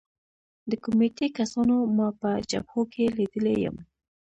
[0.69, 3.75] د کمېټې کسانو ما په جبهو کې لیدلی یم